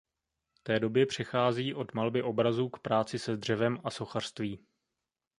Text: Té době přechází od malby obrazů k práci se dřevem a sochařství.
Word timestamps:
Té 0.63 0.79
době 0.79 1.05
přechází 1.05 1.73
od 1.73 1.93
malby 1.93 2.23
obrazů 2.23 2.69
k 2.69 2.79
práci 2.79 3.19
se 3.19 3.37
dřevem 3.37 3.77
a 3.83 3.89
sochařství. 3.89 4.65